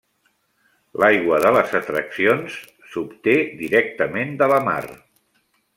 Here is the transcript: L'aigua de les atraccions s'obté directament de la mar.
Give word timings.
L'aigua 1.03 1.37
de 1.43 1.51
les 1.57 1.75
atraccions 1.81 2.57
s'obté 2.95 3.39
directament 3.61 4.37
de 4.43 4.53
la 4.55 4.63
mar. 4.71 4.85